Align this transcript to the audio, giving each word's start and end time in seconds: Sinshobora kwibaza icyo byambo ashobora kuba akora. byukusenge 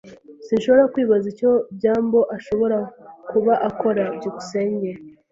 Sinshobora 0.45 0.89
kwibaza 0.93 1.25
icyo 1.33 1.51
byambo 1.77 2.19
ashobora 2.37 2.77
kuba 3.29 3.53
akora. 3.69 4.03
byukusenge 4.17 4.89